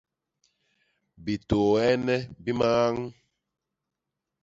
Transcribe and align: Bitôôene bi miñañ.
Bitôôene 1.23 2.15
bi 2.43 2.51
miñañ. 2.59 2.95